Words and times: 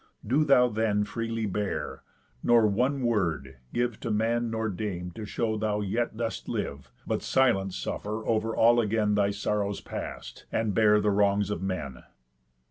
Do 0.25 0.43
thou 0.43 0.67
then 0.67 1.03
freely 1.03 1.45
bear, 1.45 2.01
nor 2.41 2.65
one 2.65 3.03
word 3.03 3.57
give 3.71 3.99
To 3.99 4.09
man 4.09 4.49
nor 4.49 4.67
dame 4.67 5.11
to 5.11 5.25
show 5.27 5.57
thou 5.59 5.81
yet 5.81 6.17
dost 6.17 6.49
live, 6.49 6.89
But 7.05 7.21
silent 7.21 7.75
suffer 7.75 8.25
over 8.25 8.55
all 8.55 8.79
again 8.81 9.13
Thy 9.13 9.29
sorrows 9.29 9.79
past, 9.79 10.47
and 10.51 10.73
bear 10.73 10.99
the 10.99 11.11
wrongs 11.11 11.51
of 11.51 11.61
men." 11.61 12.01